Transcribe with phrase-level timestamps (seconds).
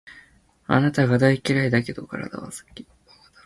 [0.65, 2.87] あなたが大嫌いだけど、体は好き